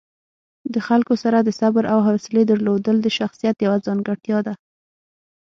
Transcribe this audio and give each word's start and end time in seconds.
د 0.73 0.75
خلکو 0.87 1.13
سره 1.23 1.37
د 1.41 1.49
صبر 1.59 1.83
او 1.93 1.99
حوصلې 2.07 2.43
درلودل 2.51 2.97
د 3.01 3.07
شخصیت 3.17 3.57
یوه 3.65 3.77
ځانګړتیا 3.87 4.37
ده. 4.47 4.53